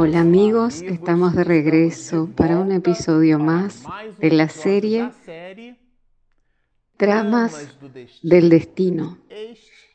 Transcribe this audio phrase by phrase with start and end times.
[0.00, 3.82] Hola amigos, estamos de regreso para un episodio más
[4.20, 5.10] de la serie
[6.96, 7.76] Tramas
[8.22, 9.18] del Destino.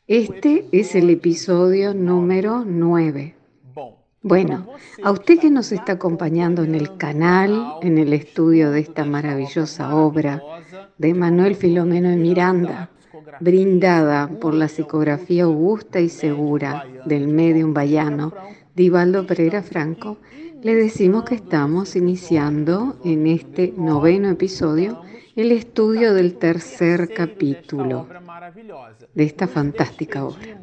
[0.06, 3.34] Este es el episodio número 9.
[4.20, 4.66] Bueno,
[5.02, 9.96] a usted que nos está acompañando en el canal, en el estudio de esta maravillosa
[9.96, 10.42] obra
[10.98, 12.90] de Manuel Filomeno de Miranda,
[13.40, 18.34] brindada por la psicografía augusta y segura del medium bayano
[18.74, 20.16] Divaldo Pereira Franco,
[20.60, 25.00] le decimos que estamos iniciando en este noveno episodio
[25.36, 28.08] el estudio del tercer capítulo
[29.14, 30.58] de esta fantástica obra.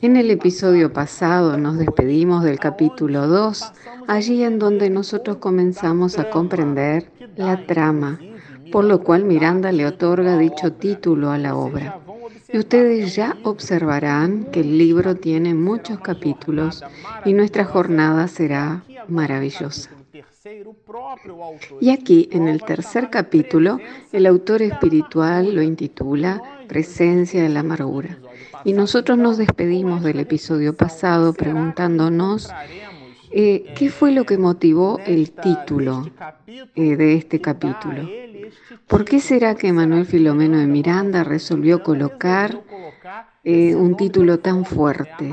[0.00, 3.72] En el episodio pasado nos despedimos del capítulo 2,
[4.08, 8.18] allí en donde nosotros comenzamos a comprender la trama,
[8.72, 12.00] por lo cual Miranda le otorga dicho título a la obra.
[12.52, 16.84] Y ustedes ya observarán que el libro tiene muchos capítulos
[17.24, 19.90] y nuestra jornada será maravillosa.
[21.80, 23.78] Y aquí, en el tercer capítulo,
[24.12, 28.18] el autor espiritual lo intitula Presencia de la amargura.
[28.64, 32.50] Y nosotros nos despedimos del episodio pasado preguntándonos
[33.30, 36.10] eh, qué fue lo que motivó el título
[36.74, 38.08] eh, de este capítulo.
[38.86, 42.60] ¿Por qué será que Manuel Filomeno de Miranda resolvió colocar
[43.44, 45.32] eh, un título tan fuerte,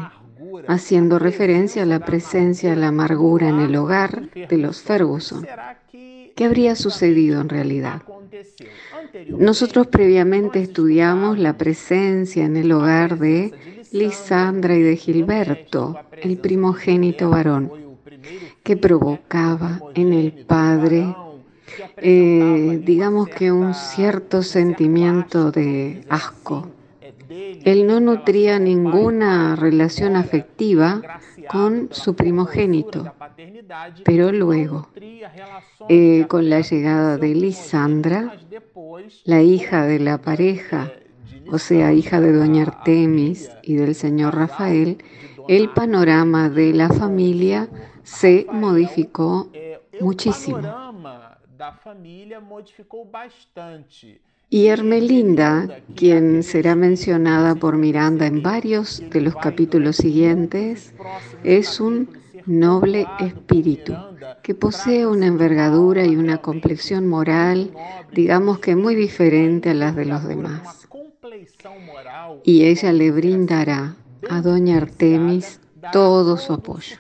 [0.67, 5.47] haciendo referencia a la presencia de la amargura en el hogar de los Ferguson?
[5.91, 8.03] ¿Qué habría sucedido en realidad?
[9.29, 13.53] Nosotros previamente estudiamos la presencia en el hogar de
[13.91, 17.86] Lisandra y de Gilberto, el primogénito varón,
[18.67, 21.15] que provocaba en el padre
[21.95, 26.67] eh, digamos que un cierto sentimiento de asco.
[27.29, 31.01] Él no nutría ninguna relación afectiva
[31.49, 33.13] con su primogénito,
[34.03, 34.89] pero luego,
[35.87, 38.37] eh, con la llegada de Lisandra,
[39.23, 40.91] la hija de la pareja,
[41.49, 44.97] o sea, hija de doña Artemis y del señor Rafael,
[45.47, 47.69] el panorama de la familia
[48.03, 49.49] se modificó
[49.99, 50.61] muchísimo
[54.49, 60.93] y Hermelinda, quien será mencionada por Miranda en varios de los capítulos siguientes,
[61.43, 62.09] es un
[62.45, 63.93] noble espíritu
[64.43, 67.71] que posee una envergadura y una complexión moral,
[68.13, 70.87] digamos que muy diferente a las de los demás.
[72.45, 73.97] Y ella le brindará
[74.29, 75.59] a doña Artemis
[75.91, 76.97] todo su apoyo,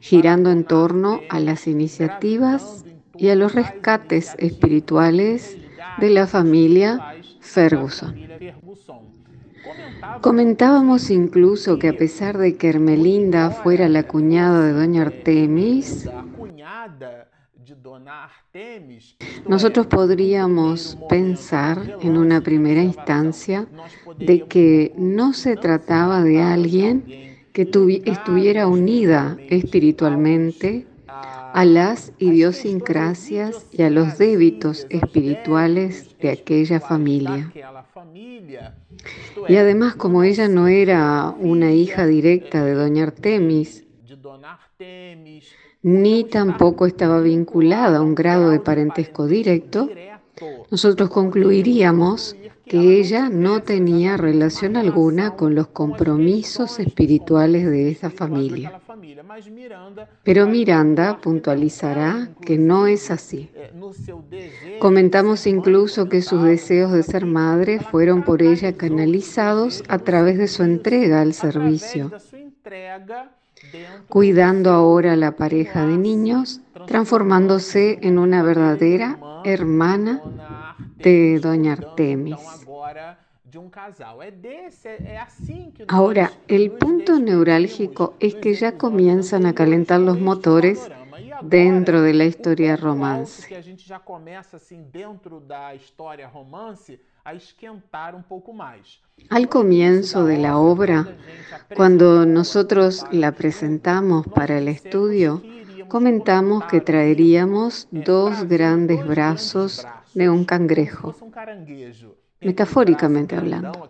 [0.00, 2.84] girando en torno a las iniciativas
[3.16, 5.56] y a los rescates espirituales
[5.98, 8.14] de la familia Ferguson.
[10.20, 16.08] Comentábamos incluso que a pesar de que Hermelinda fuera la cuñada de doña Artemis,
[19.46, 23.66] nosotros podríamos pensar en una primera instancia
[24.18, 27.04] de que no se trataba de alguien
[27.52, 27.62] que
[28.04, 37.52] estuviera unida espiritualmente a las idiosincrasias y a los débitos espirituales de aquella familia.
[39.48, 43.84] Y además, como ella no era una hija directa de doña Artemis,
[45.84, 49.90] ni tampoco estaba vinculada a un grado de parentesco directo,
[50.70, 52.34] nosotros concluiríamos
[52.64, 58.80] que ella no tenía relación alguna con los compromisos espirituales de esa familia.
[60.22, 63.50] Pero Miranda puntualizará que no es así.
[64.80, 70.48] Comentamos incluso que sus deseos de ser madre fueron por ella canalizados a través de
[70.48, 72.10] su entrega al servicio,
[74.08, 80.20] cuidando ahora la pareja de niños, transformándose en una verdadera hermana
[80.96, 82.38] de Doña Artemis.
[85.88, 90.90] Ahora, el punto neurálgico es que ya comienzan a calentar los motores
[91.42, 93.54] dentro de la historia romance.
[99.30, 101.16] Al comienzo de la obra,
[101.74, 105.42] cuando nosotros la presentamos para el estudio,
[105.88, 111.14] comentamos que traeríamos dos grandes brazos de un cangrejo,
[112.42, 113.88] metafóricamente hablando.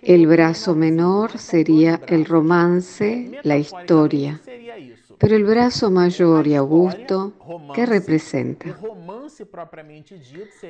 [0.00, 4.40] El brazo menor sería el romance, la historia,
[5.18, 7.32] Pero el brazo mayor y augusto,
[7.74, 8.78] ¿qué representa?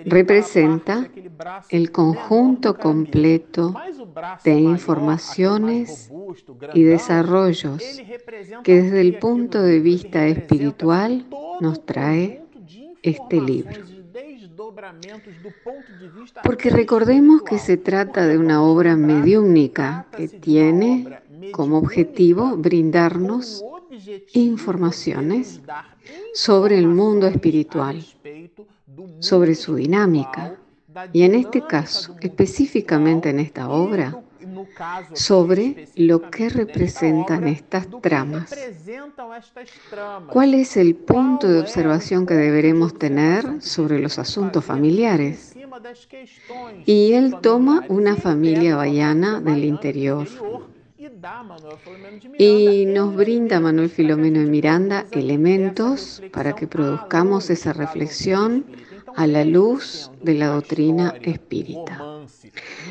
[0.04, 1.08] Representa
[1.70, 3.74] el conjunto completo
[4.44, 6.10] de informaciones
[6.74, 7.82] y desarrollos
[8.62, 11.26] que desde el punto de vista espiritual
[11.60, 12.44] nos trae
[13.02, 13.80] este libro.
[16.42, 21.18] Porque recordemos que se trata de una obra mediúnica que tiene
[21.52, 23.64] como objetivo brindarnos
[24.32, 25.60] informaciones
[26.34, 28.04] sobre el mundo espiritual,
[29.20, 30.56] sobre su dinámica
[31.12, 34.22] y en este caso, específicamente en esta obra,
[35.12, 38.54] sobre lo que representan estas tramas.
[40.30, 45.54] ¿Cuál es el punto de observación que deberemos tener sobre los asuntos familiares?
[46.86, 50.26] Y él toma una familia bayana del interior
[52.38, 58.64] y nos brinda Manuel Filomeno de Miranda elementos para que produzcamos esa reflexión
[59.14, 62.02] a la luz de la doctrina espírita.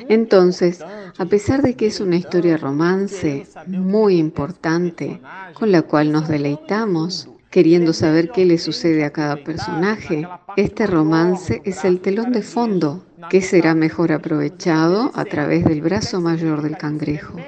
[0.09, 0.83] Entonces,
[1.17, 5.21] a pesar de que es una historia romance muy importante
[5.53, 10.27] con la cual nos deleitamos, queriendo saber qué le sucede a cada personaje,
[10.57, 13.03] este romance es el telón de fondo.
[13.29, 17.39] Que será mejor aprovechado a través del brazo mayor del cangrejo.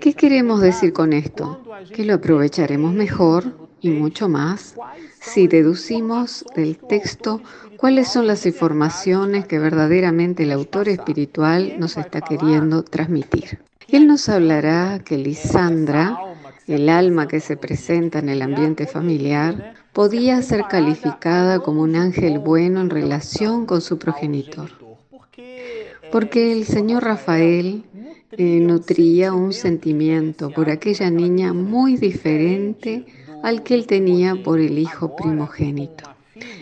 [0.00, 1.60] ¿Qué queremos decir con esto?
[1.92, 4.76] Que lo aprovecharemos mejor y mucho más
[5.20, 7.40] si deducimos del texto
[7.76, 13.60] cuáles son las informaciones que verdaderamente el autor espiritual nos está queriendo transmitir.
[13.88, 16.18] Él nos hablará que Lisandra,
[16.66, 22.38] el alma que se presenta en el ambiente familiar, podía ser calificada como un ángel
[22.38, 24.70] bueno en relación con su progenitor.
[26.12, 27.84] Porque el señor Rafael
[28.32, 33.04] eh, nutría un sentimiento por aquella niña muy diferente
[33.42, 36.04] al que él tenía por el hijo primogénito.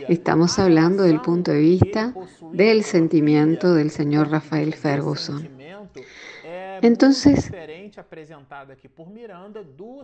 [0.08, 2.14] Estamos hablando del punto de vista
[2.52, 5.49] del sentimiento del señor Rafael Ferguson.
[6.82, 7.50] Entonces,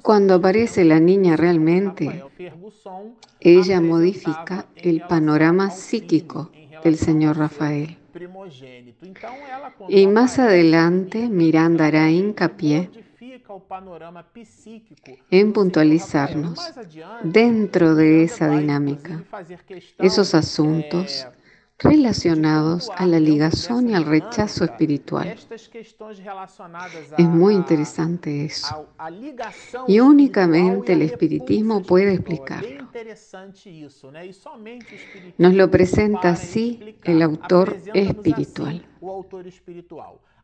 [0.03, 2.25] cuando aparece la niña realmente,
[3.41, 6.51] ella modifica el panorama psíquico
[6.83, 8.00] del señor Rafael.
[9.88, 12.90] Y más adelante, Miranda hará hincapié
[15.31, 16.72] en puntualizarnos
[17.22, 19.22] dentro de esa dinámica
[19.99, 21.26] esos asuntos
[21.82, 25.37] relacionados a la ligación y al rechazo espiritual.
[27.19, 28.87] Es muy interesante eso.
[29.88, 32.88] Y únicamente el espiritismo puede explicarlo.
[35.38, 38.85] Nos lo presenta así el autor espiritual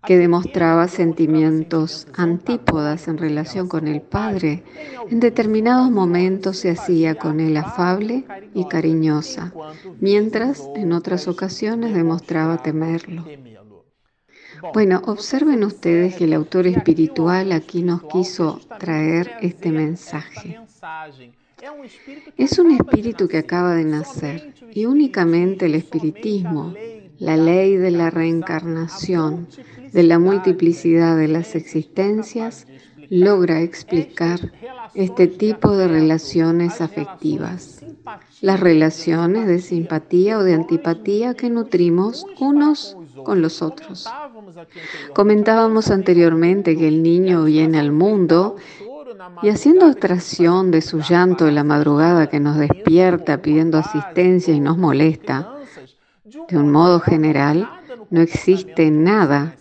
[0.05, 4.63] que demostraba sentimientos antípodas en relación con el padre,
[5.11, 9.53] en determinados momentos se hacía con él afable y cariñosa,
[10.01, 13.25] mientras en otras ocasiones demostraba temerlo.
[14.73, 20.59] Bueno, observen ustedes que el autor espiritual aquí nos quiso traer este mensaje.
[22.37, 26.75] Es un espíritu que acaba de nacer y únicamente el espiritismo,
[27.19, 29.49] la ley de la reencarnación,
[29.93, 32.67] de la multiplicidad de las existencias,
[33.11, 34.53] logra explicar
[34.95, 37.85] este tipo de relaciones afectivas,
[38.41, 44.09] las relaciones de simpatía o de antipatía que nutrimos unos con los otros.
[45.14, 48.57] Comentábamos anteriormente que el niño viene al mundo
[49.43, 54.61] y haciendo abstracción de su llanto de la madrugada que nos despierta pidiendo asistencia y
[54.61, 55.56] nos molesta,
[56.49, 57.68] de un modo general,
[58.11, 59.54] no existe nada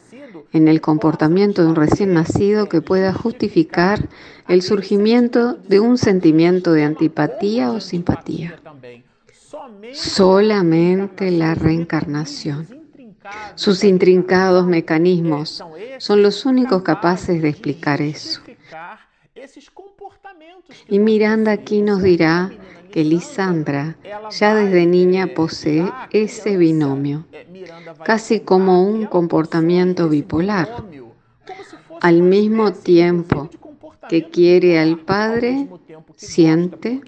[0.51, 4.07] en el comportamiento de un recién nacido que pueda justificar
[4.47, 8.59] el surgimiento de un sentimiento de antipatía o simpatía.
[9.93, 12.67] Solamente la reencarnación.
[13.55, 15.63] Sus intrincados mecanismos
[15.97, 18.41] son los únicos capaces de explicar eso.
[20.87, 22.51] Y Miranda aquí nos dirá
[22.95, 23.97] que
[24.31, 27.25] ya desde niña posee ese binomio,
[28.05, 30.69] casi como un comportamiento bipolar.
[32.01, 33.49] Al mismo tiempo
[34.07, 35.67] que quiere al padre,
[36.15, 37.01] siente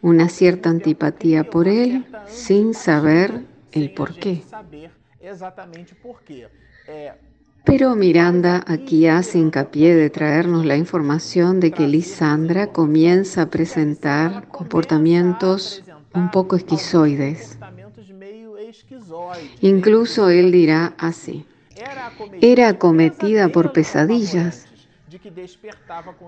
[0.00, 4.42] una cierta antipatía por él sin saber el por qué.
[7.64, 14.48] Pero Miranda aquí hace hincapié de traernos la información de que Lisandra comienza a presentar
[14.48, 17.58] comportamientos un poco esquizoides.
[19.60, 21.46] Incluso él dirá así,
[22.40, 24.66] era acometida por pesadillas,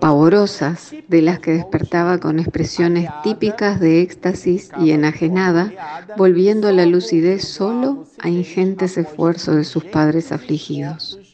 [0.00, 5.72] pavorosas, de las que despertaba con expresiones típicas de éxtasis y enajenada,
[6.16, 11.25] volviendo a la lucidez solo a ingentes esfuerzos de sus padres afligidos.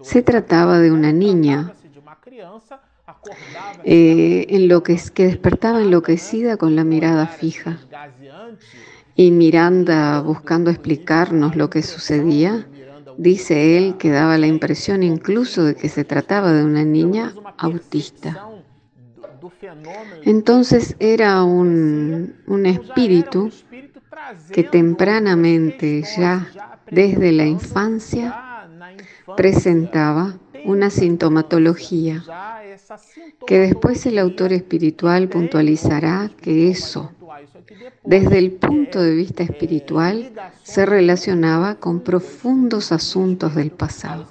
[0.00, 1.72] Se trataba de una niña
[3.84, 4.46] eh,
[5.14, 7.78] que despertaba enloquecida con la mirada fija.
[9.14, 12.66] Y Miranda, buscando explicarnos lo que sucedía,
[13.16, 18.46] dice él que daba la impresión incluso de que se trataba de una niña autista.
[20.24, 23.50] Entonces era un, un espíritu
[24.52, 26.46] que tempranamente, ya
[26.90, 28.49] desde la infancia,
[29.36, 32.24] presentaba una sintomatología
[33.46, 37.12] que después el autor espiritual puntualizará que eso,
[38.04, 40.32] desde el punto de vista espiritual,
[40.62, 44.26] se relacionaba con profundos asuntos del pasado.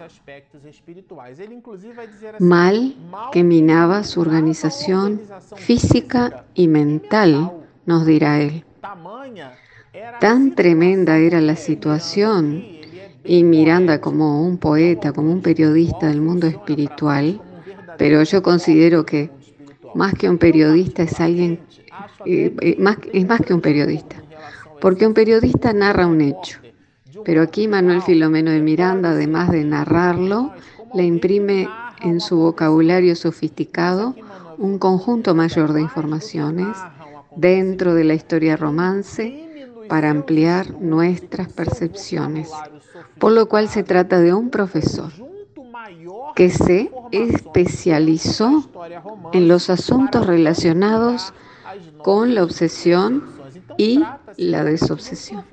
[2.39, 2.96] Mal
[3.32, 5.22] que minaba su organización
[5.56, 7.51] física y mental,
[7.86, 8.63] nos dirá él.
[10.20, 12.78] Tan tremenda era la situación
[13.29, 17.39] y Miranda como un poeta, como un periodista del mundo espiritual,
[17.95, 19.29] pero yo considero que
[19.93, 21.59] más que un periodista es alguien,
[22.25, 24.15] eh, eh, más, es más que un periodista,
[24.81, 26.57] porque un periodista narra un hecho,
[27.24, 30.51] pero aquí Manuel Filomeno de Miranda, además de narrarlo,
[30.95, 31.69] le imprime
[32.01, 34.15] en su vocabulario sofisticado
[34.57, 36.75] un conjunto mayor de informaciones
[37.36, 39.49] dentro de la historia romance
[39.89, 42.50] para ampliar nuestras percepciones,
[43.17, 45.12] por lo cual se trata de un profesor
[46.36, 48.69] que se especializó
[49.34, 51.34] en los asuntos relacionados
[51.98, 53.25] con la obsesión
[53.77, 54.01] y
[54.38, 55.43] la desobsesión.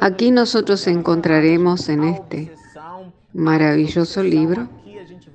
[0.00, 2.52] Aquí nosotros encontraremos en este
[3.32, 4.68] maravilloso libro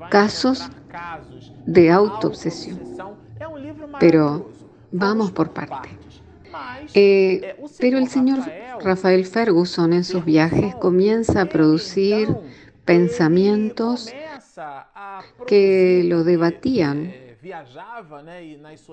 [0.09, 0.69] casos
[1.65, 2.79] de autoobsesión.
[3.99, 4.49] Pero
[4.91, 6.02] vamos por parte.
[6.93, 8.39] Eh, pero el señor
[8.81, 12.35] Rafael Ferguson en sus viajes comienza a producir
[12.85, 14.11] pensamientos
[15.47, 17.13] que lo debatían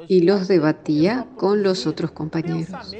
[0.09, 2.97] y los debatía con los otros compañeros.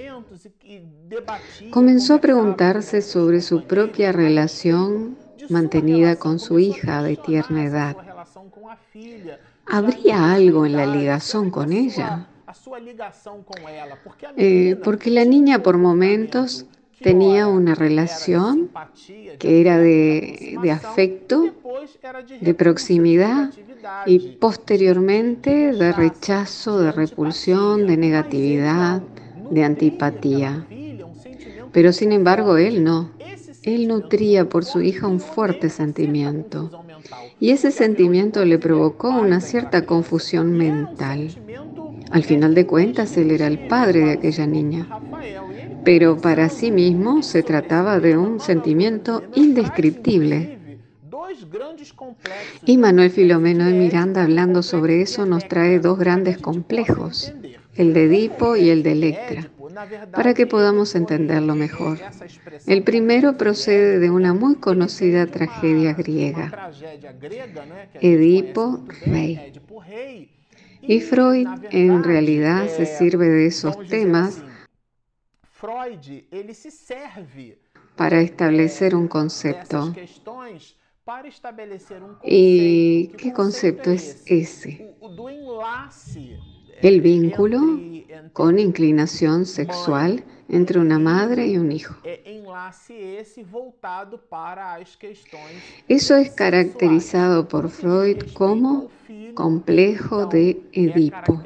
[1.71, 5.17] Comenzó a preguntarse sobre su propia relación
[5.49, 7.97] mantenida con su hija de tierna edad.
[9.67, 12.30] ¿Habría algo en la ligación con ella?
[14.37, 16.67] Eh, porque la niña por momentos
[17.01, 18.71] tenía una relación
[19.39, 21.55] que era de, de afecto,
[22.41, 23.51] de proximidad
[24.07, 29.03] y posteriormente de rechazo, de repulsión, de negatividad,
[29.51, 30.67] de antipatía.
[31.73, 33.11] Pero sin embargo él no.
[33.63, 36.71] Él nutría por su hija un fuerte sentimiento
[37.39, 41.31] y ese sentimiento le provocó una cierta confusión mental.
[42.11, 44.89] Al final de cuentas, él era el padre de aquella niña,
[45.85, 50.59] pero para sí mismo se trataba de un sentimiento indescriptible.
[52.67, 57.33] Y Manuel Filomeno de Miranda, hablando sobre eso, nos trae dos grandes complejos,
[57.77, 59.51] el de Edipo y el de Electra,
[60.13, 61.99] para que podamos entenderlo mejor.
[62.67, 66.73] El primero procede de una muy conocida tragedia griega,
[68.01, 69.53] Edipo Rey
[70.83, 74.43] y Freud en realidad se sirve de esos temas
[77.97, 79.95] para establecer un concepto.
[82.25, 84.95] ¿Y qué concepto es ese?
[86.83, 87.61] El vínculo
[88.33, 91.95] con inclinación sexual entre una madre y un hijo.
[95.89, 98.89] Eso es caracterizado por Freud como
[99.35, 101.43] complejo de Edipo.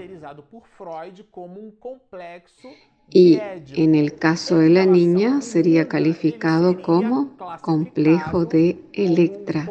[3.10, 3.38] Y
[3.74, 9.70] en el caso de la niña sería calificado como complejo de Electra.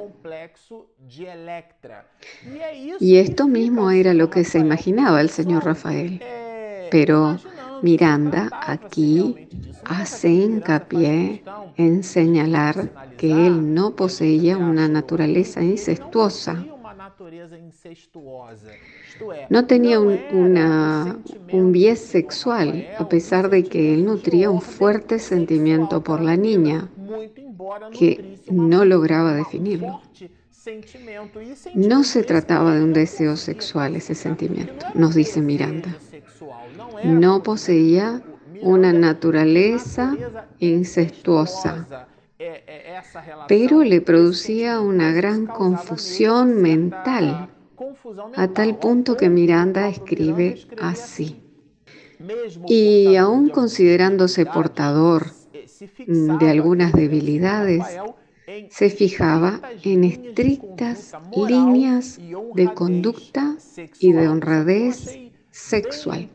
[3.00, 6.22] Y esto mismo era lo que se imaginaba el señor Rafael.
[6.92, 7.40] Pero
[7.82, 9.50] Miranda aquí
[9.84, 11.44] hace hincapié
[11.76, 16.66] en señalar que él no poseía una naturaleza incestuosa.
[19.50, 21.18] No tenía un, una,
[21.52, 26.90] un bies sexual, a pesar de que él nutría un fuerte sentimiento por la niña,
[27.98, 30.02] que no lograba definirlo.
[31.76, 35.96] No se trataba de un deseo sexual ese sentimiento, nos dice Miranda.
[37.04, 38.22] No poseía
[38.62, 40.16] una naturaleza
[40.60, 42.08] incestuosa.
[43.48, 47.50] Pero le producía una gran confusión mental,
[48.36, 51.42] a tal punto que Miranda escribe así.
[52.68, 55.32] Y aún considerándose portador
[56.08, 57.84] de algunas debilidades,
[58.70, 62.20] se fijaba en estrictas líneas
[62.56, 63.56] de conducta
[64.00, 65.23] y de honradez
[65.54, 66.30] sexual.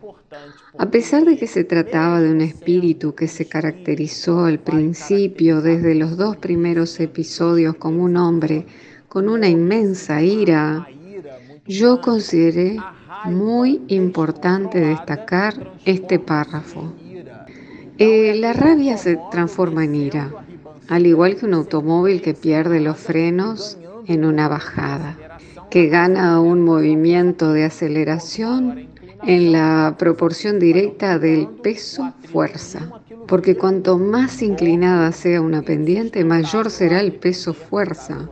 [0.78, 5.96] A pesar de que se trataba de un espíritu que se caracterizó al principio desde
[5.96, 8.64] los dos primeros episodios como un hombre
[9.08, 10.87] con una inmensa ira,
[11.66, 12.76] yo consideré
[13.25, 16.92] muy importante destacar este párrafo.
[17.98, 20.32] Eh, la rabia se transforma en ira,
[20.87, 25.18] al igual que un automóvil que pierde los frenos en una bajada,
[25.70, 28.88] que gana un movimiento de aceleración
[29.22, 32.90] en la proporción directa del peso-fuerza,
[33.26, 38.28] porque cuanto más inclinada sea una pendiente, mayor será el peso-fuerza.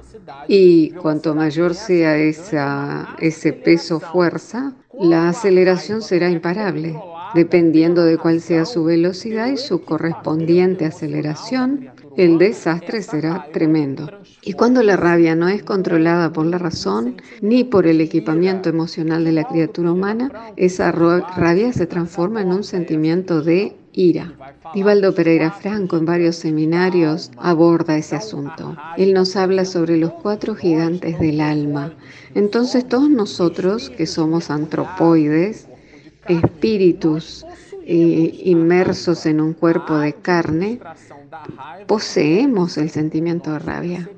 [0.48, 6.96] Y cuanto mayor sea esa, ese peso-fuerza, la aceleración será imparable.
[7.34, 14.10] Dependiendo de cuál sea su velocidad y su correspondiente aceleración, el desastre será tremendo.
[14.42, 19.24] Y cuando la rabia no es controlada por la razón ni por el equipamiento emocional
[19.24, 24.32] de la criatura humana, esa rabia se transforma en un sentimiento de ira.
[24.74, 28.76] Divaldo Pereira Franco en varios seminarios aborda ese asunto.
[28.96, 31.94] Él nos habla sobre los cuatro gigantes del alma.
[32.34, 35.68] Entonces todos nosotros que somos antropoides,
[36.28, 37.46] espíritus
[37.88, 40.80] eh, inmersos en un cuerpo de carne,
[41.86, 44.10] poseemos el sentimiento de rabia,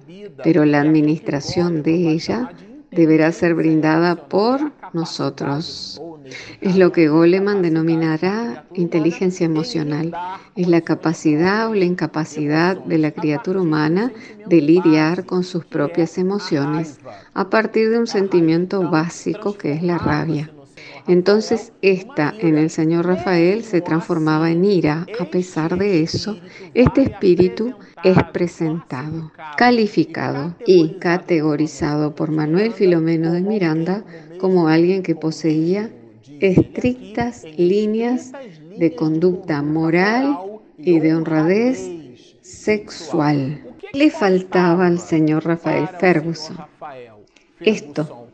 [0.42, 2.50] pero la administración de ella
[2.90, 6.00] deberá ser brindada por nosotros.
[6.62, 10.14] Es lo que Goleman denominará inteligencia emocional.
[10.56, 14.12] Es la capacidad o la incapacidad de la criatura humana
[14.46, 17.00] de lidiar con sus propias emociones
[17.34, 20.50] a partir de un sentimiento básico que es la rabia.
[21.08, 25.06] Entonces esta en el señor Rafael se transformaba en ira.
[25.18, 26.38] A pesar de eso,
[26.74, 27.74] este espíritu
[28.04, 34.04] es presentado, calificado y categorizado por Manuel Filomeno de Miranda
[34.38, 35.90] como alguien que poseía
[36.40, 38.32] estrictas líneas
[38.78, 40.38] de conducta moral
[40.76, 41.90] y de honradez
[42.42, 43.64] sexual.
[43.94, 46.58] Le faltaba al señor Rafael Ferguson
[47.60, 48.27] esto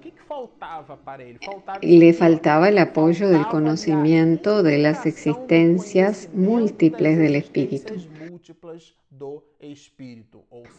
[1.83, 7.95] le faltaba el apoyo del conocimiento de las existencias múltiples del espíritu.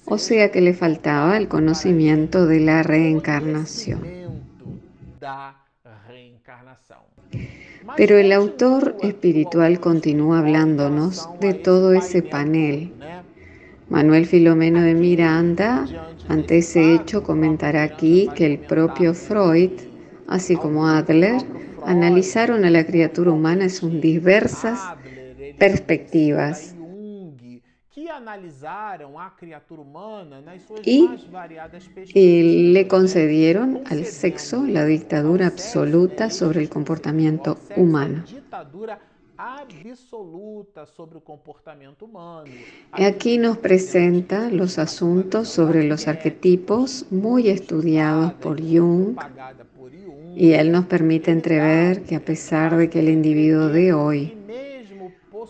[0.05, 4.01] O sea que le faltaba el conocimiento de la reencarnación.
[7.95, 12.93] Pero el autor espiritual continúa hablándonos de todo ese panel.
[13.89, 15.85] Manuel Filomeno de Miranda
[16.27, 19.71] ante ese hecho, comentará aquí que el propio Freud,
[20.27, 21.41] así como Adler,
[21.85, 24.79] analizaron a la criatura humana en diversas
[25.59, 26.75] perspectivas.
[32.13, 38.23] Y le concedieron al sexo la dictadura absoluta sobre el comportamiento humano
[39.37, 42.51] absoluta sobre el comportamiento humano.
[42.91, 49.17] Aquí nos presenta los asuntos sobre los arquetipos muy estudiados por Jung
[50.35, 54.33] y él nos permite entrever que a pesar de que el individuo de hoy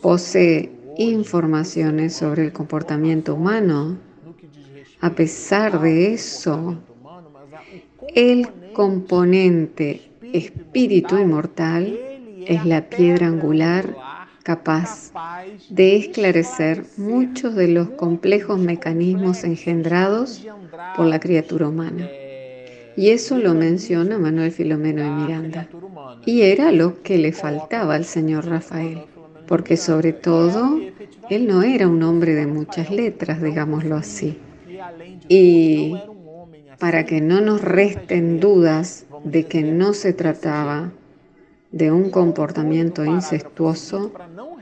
[0.01, 3.97] posee informaciones sobre el comportamiento humano,
[5.01, 6.77] a pesar de eso,
[8.13, 12.14] el componente espíritu inmortal
[12.47, 13.95] es la piedra angular
[14.43, 15.11] capaz
[15.69, 20.45] de esclarecer muchos de los complejos mecanismos engendrados
[20.95, 22.07] por la criatura humana.
[22.95, 25.67] Y eso lo menciona Manuel Filomeno de Miranda.
[26.25, 29.01] Y era lo que le faltaba al señor Rafael,
[29.47, 30.79] porque sobre todo
[31.29, 34.37] él no era un hombre de muchas letras, digámoslo así.
[35.27, 35.95] Y
[36.79, 40.91] para que no nos resten dudas de que no se trataba
[41.75, 44.13] de un comportamiento incestuoso,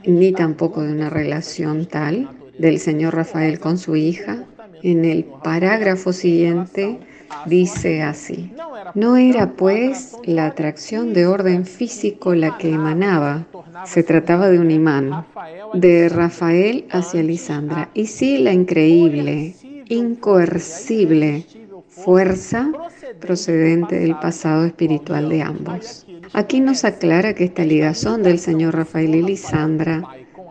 [0.04, 4.44] ni tampoco de una relación tal del señor Rafael con su hija.
[4.82, 6.98] En el parágrafo siguiente
[7.46, 8.52] dice así,
[8.96, 13.46] no era pues la atracción de orden físico la que emanaba,
[13.86, 15.24] se trataba de un imán,
[15.72, 19.54] de Rafael hacia Lisandra, y sí la increíble,
[19.88, 21.46] incoercible
[21.86, 22.72] fuerza
[23.20, 26.04] procedente del pasado espiritual de ambos.
[26.32, 30.02] Aquí nos aclara que esta ligazón del señor Rafael y Lisandra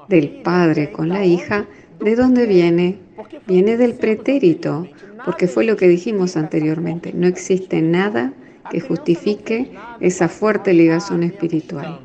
[0.07, 1.65] del padre con la hija,
[1.99, 2.99] ¿de dónde viene?
[3.47, 4.87] Viene del pretérito,
[5.25, 7.11] porque fue lo que dijimos anteriormente.
[7.13, 8.33] No existe nada
[8.69, 11.99] que justifique esa fuerte ligación espiritual.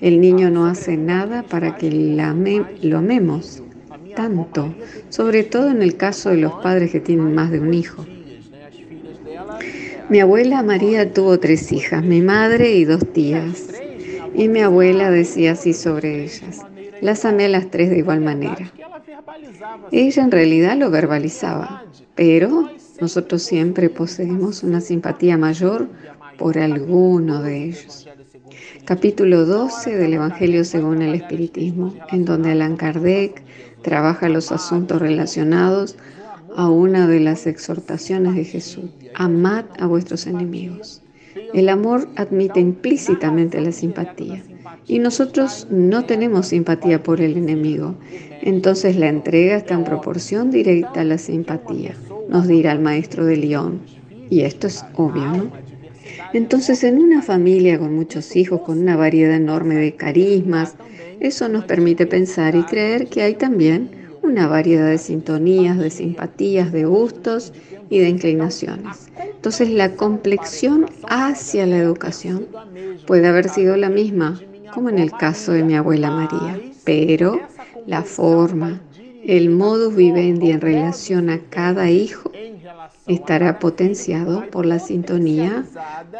[0.00, 3.62] El niño no hace nada para que lo amemos
[4.14, 4.74] tanto,
[5.08, 8.04] sobre todo en el caso de los padres que tienen más de un hijo.
[10.10, 13.68] Mi abuela María tuvo tres hijas, mi madre y dos tías.
[14.34, 16.60] Y mi abuela decía así sobre ellas.
[17.02, 18.72] Las amé a las tres de igual manera.
[19.92, 25.88] Ella en realidad lo verbalizaba, pero nosotros siempre poseemos una simpatía mayor
[26.38, 28.08] por alguno de ellos.
[28.86, 33.42] Capítulo 12 del Evangelio según el Espiritismo, en donde Allan Kardec
[33.82, 35.96] trabaja los asuntos relacionados
[36.56, 38.90] a una de las exhortaciones de Jesús.
[39.14, 41.02] Amad a vuestros enemigos.
[41.54, 44.42] El amor admite implícitamente la simpatía
[44.86, 47.96] y nosotros no tenemos simpatía por el enemigo.
[48.42, 51.94] Entonces la entrega está en proporción directa a la simpatía,
[52.28, 53.80] nos dirá el maestro de León.
[54.30, 55.52] Y esto es obvio, ¿no?
[56.32, 60.76] Entonces en una familia con muchos hijos, con una variedad enorme de carismas,
[61.20, 63.90] eso nos permite pensar y creer que hay también
[64.28, 67.52] una variedad de sintonías, de simpatías, de gustos
[67.88, 69.08] y de inclinaciones.
[69.18, 72.46] Entonces la complexión hacia la educación
[73.06, 74.40] puede haber sido la misma,
[74.72, 77.40] como en el caso de mi abuela María, pero
[77.86, 78.80] la forma,
[79.24, 82.30] el modus vivendi en relación a cada hijo
[83.06, 85.64] estará potenciado por la sintonía,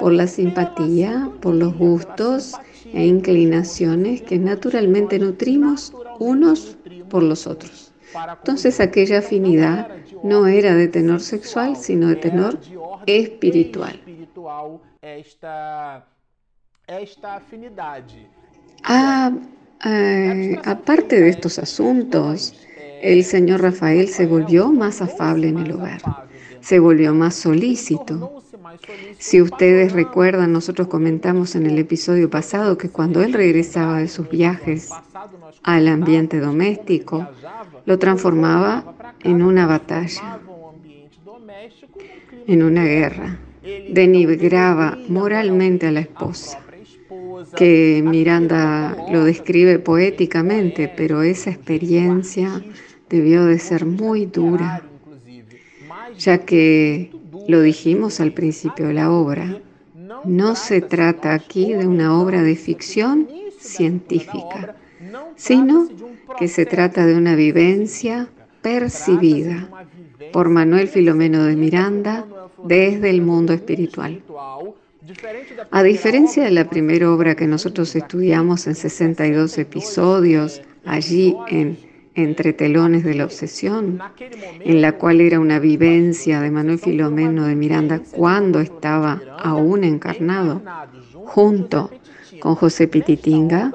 [0.00, 2.54] por la simpatía, por los gustos
[2.92, 6.78] e inclinaciones que naturalmente nutrimos unos
[7.10, 7.87] por los otros.
[8.14, 9.88] Entonces aquella afinidad
[10.22, 12.58] no era de tenor sexual, sino de tenor
[13.06, 14.00] espiritual.
[18.84, 19.32] Ah,
[19.84, 22.54] eh, aparte de estos asuntos,
[23.02, 26.00] el señor Rafael se volvió más afable en el hogar,
[26.60, 28.42] se volvió más solícito.
[29.18, 34.28] Si ustedes recuerdan, nosotros comentamos en el episodio pasado que cuando él regresaba de sus
[34.28, 34.90] viajes
[35.62, 37.26] al ambiente doméstico,
[37.84, 40.38] lo transformaba en una batalla,
[42.46, 43.38] en una guerra.
[43.90, 46.60] Denigraba moralmente a la esposa,
[47.56, 52.62] que Miranda lo describe poéticamente, pero esa experiencia
[53.08, 54.82] debió de ser muy dura,
[56.18, 57.10] ya que
[57.46, 59.60] lo dijimos al principio de la obra,
[60.24, 64.76] no se trata aquí de una obra de ficción científica,
[65.36, 65.88] sino
[66.38, 68.28] que se trata de una vivencia
[68.62, 69.68] percibida
[70.32, 72.26] por Manuel Filomeno de Miranda
[72.64, 74.22] desde el mundo espiritual.
[75.70, 81.78] A diferencia de la primera obra que nosotros estudiamos en 62 episodios, allí en
[82.14, 87.54] Entre telones de la obsesión, en la cual era una vivencia de Manuel Filomeno de
[87.54, 90.60] Miranda cuando estaba aún encarnado,
[91.12, 91.92] junto
[92.40, 93.72] con José Pititinga,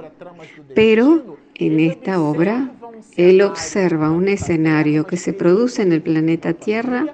[0.75, 2.71] pero en esta obra
[3.15, 7.13] él observa un escenario que se produce en el planeta Tierra,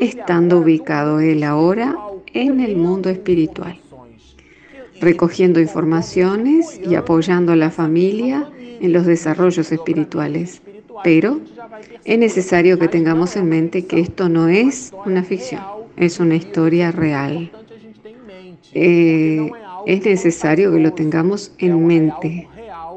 [0.00, 1.96] estando ubicado él ahora
[2.32, 3.78] en el mundo espiritual,
[5.00, 8.48] recogiendo informaciones y apoyando a la familia
[8.80, 10.62] en los desarrollos espirituales.
[11.04, 11.40] Pero
[12.04, 15.62] es necesario que tengamos en mente que esto no es una ficción,
[15.96, 17.50] es una historia real.
[18.72, 19.50] Eh,
[19.86, 22.48] es necesario que lo tengamos en mente,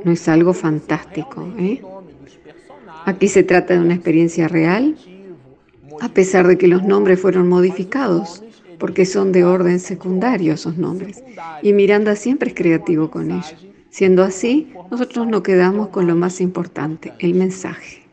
[0.03, 1.47] no es algo fantástico.
[1.57, 1.81] ¿eh?
[3.05, 4.95] Aquí se trata de una experiencia real,
[6.01, 8.43] a pesar de que los nombres fueron modificados,
[8.79, 11.23] porque son de orden secundario esos nombres.
[11.61, 13.55] Y Miranda siempre es creativo con ellos.
[13.89, 18.03] Siendo así, nosotros nos quedamos con lo más importante, el mensaje.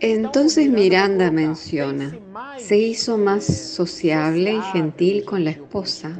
[0.00, 2.18] Entonces Miranda menciona,
[2.58, 6.18] se hizo más sociable y gentil con la esposa,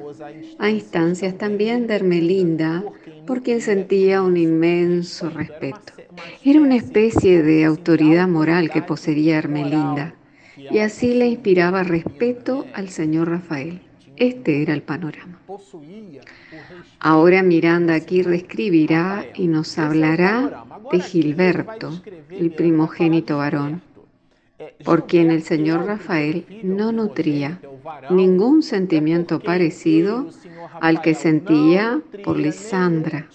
[0.58, 2.84] a instancias también de Hermelinda,
[3.26, 5.94] por quien sentía un inmenso respeto.
[6.44, 10.14] Era una especie de autoridad moral que poseía Hermelinda,
[10.56, 13.80] y así le inspiraba respeto al señor Rafael.
[14.20, 15.40] Este era el panorama.
[16.98, 23.80] Ahora Miranda aquí reescribirá y nos hablará de Gilberto, el primogénito varón,
[24.84, 27.62] por quien el señor Rafael no nutría
[28.10, 30.28] ningún sentimiento parecido
[30.82, 33.26] al que sentía por Lisandra.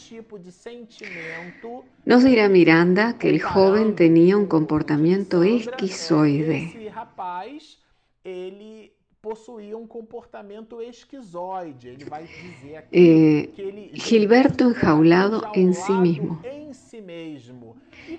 [2.05, 6.91] Nos dirá Miranda que el joven tenía un comportamiento esquizoide
[12.91, 16.41] Eh, Gilberto enjaulado en sí mismo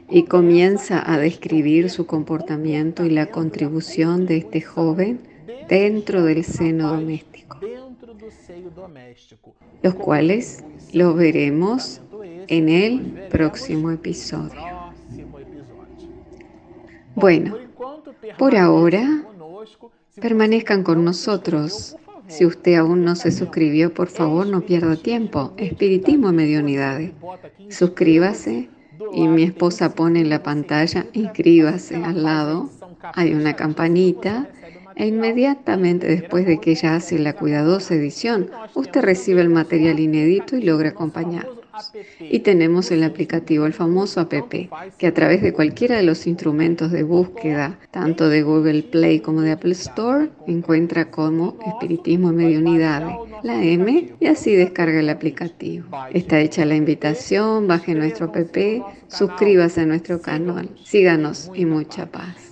[0.08, 5.20] y comienza a describir su comportamiento y la contribución de este joven
[5.68, 7.58] dentro del seno doméstico,
[9.82, 12.00] los cuales lo veremos
[12.48, 14.60] en el próximo episodio.
[17.14, 17.56] Bueno,
[18.38, 19.24] por ahora,
[20.20, 21.96] permanezcan con nosotros.
[22.28, 25.52] Si usted aún no se suscribió, por favor no pierda tiempo.
[25.56, 27.12] Espiritismo en Mediunidades.
[27.70, 28.68] Suscríbase
[29.12, 32.70] y mi esposa pone en la pantalla, inscríbase al lado.
[33.14, 34.48] Hay una campanita
[34.96, 40.56] e inmediatamente después de que ella hace la cuidadosa edición, usted recibe el material inédito
[40.56, 41.46] y logra acompañar.
[42.20, 44.32] Y tenemos el aplicativo, el famoso app,
[44.98, 49.42] que a través de cualquiera de los instrumentos de búsqueda, tanto de Google Play como
[49.42, 55.86] de Apple Store, encuentra como Espiritismo en Mediunidades, la M, y así descarga el aplicativo.
[56.12, 58.56] Está hecha la invitación, baje nuestro app,
[59.08, 62.45] suscríbase a nuestro canal, síganos y mucha paz.